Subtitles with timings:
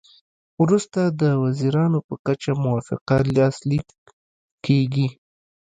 [0.63, 3.87] وروسته د وزیرانو په کچه موافقه لاسلیک
[4.65, 5.07] کیږي